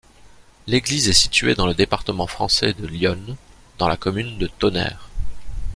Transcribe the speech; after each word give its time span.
L'église 0.65 1.09
est 1.09 1.13
située 1.13 1.53
dans 1.53 1.67
le 1.67 1.75
département 1.75 2.25
français 2.25 2.73
de 2.73 2.87
l'Yonne, 2.87 3.35
dans 3.77 3.87
la 3.87 3.97
commune 3.97 4.39
de 4.39 4.47
Tonnerre. 4.47 5.07